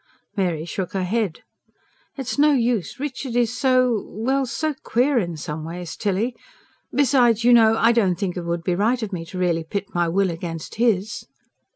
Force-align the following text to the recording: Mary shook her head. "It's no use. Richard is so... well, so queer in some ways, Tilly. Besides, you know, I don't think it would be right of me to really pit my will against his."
Mary 0.35 0.65
shook 0.65 0.93
her 0.93 1.03
head. 1.03 1.41
"It's 2.17 2.39
no 2.39 2.53
use. 2.53 2.99
Richard 2.99 3.35
is 3.35 3.55
so... 3.55 4.03
well, 4.09 4.47
so 4.47 4.73
queer 4.83 5.19
in 5.19 5.37
some 5.37 5.63
ways, 5.63 5.95
Tilly. 5.95 6.35
Besides, 6.91 7.43
you 7.43 7.53
know, 7.53 7.77
I 7.77 7.91
don't 7.91 8.15
think 8.15 8.35
it 8.35 8.41
would 8.45 8.63
be 8.63 8.73
right 8.73 9.03
of 9.03 9.13
me 9.13 9.25
to 9.25 9.37
really 9.37 9.63
pit 9.63 9.93
my 9.93 10.07
will 10.07 10.31
against 10.31 10.73
his." 10.81 11.25